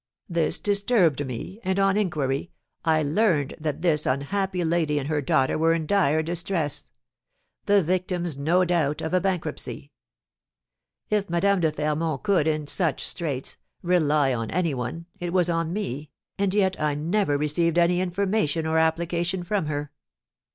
[0.27, 2.49] This disturbed me, and, on inquiry,
[2.83, 6.89] I learned that this unhappy lady and her daughter were in dire distress,
[7.67, 9.91] the victims, no doubt, of a bankruptcy.
[11.11, 15.71] If Madame de Fermont could, in such straits, rely on any one, it was on
[15.71, 19.91] me, and yet I never received any information or application from her.